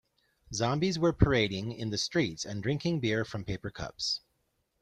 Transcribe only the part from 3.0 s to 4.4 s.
beer from paper cups.